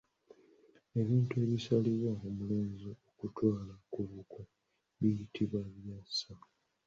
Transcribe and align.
Ebintu 1.01 1.33
ebisalirwa 1.43 2.11
omulenzi 2.27 2.89
okutwala 3.11 3.75
ku 3.91 3.99
buko 4.09 4.39
biyitibwa 4.99 5.59
ebyasa 5.69 6.33